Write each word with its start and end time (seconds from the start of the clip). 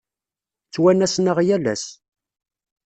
Ttwanasen-aɣ 0.67 1.37
yal 1.47 1.65
ass. 1.73 1.85